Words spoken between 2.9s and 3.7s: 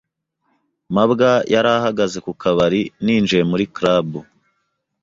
ninjiye muri